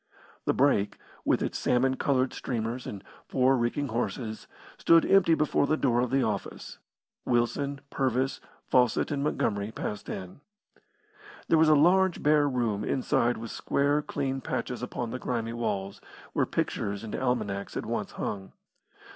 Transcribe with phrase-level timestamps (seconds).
[0.45, 4.47] The brake, with its salmon coloured streamers and four reeking horses,
[4.79, 6.79] stood empty before the door of the office;
[7.23, 10.41] Wilson, Purvis, Fawcett and Montgomery passed in.
[11.49, 16.01] There was a large, bare room inside with square, clean patches upon the grimy walls,
[16.33, 18.53] where pictures and almanacs had once hung.